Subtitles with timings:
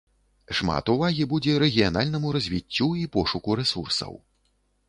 [0.59, 4.13] Шмат увагі будзе рэгіянальнаму развіццю і пошуку рэсурсаў.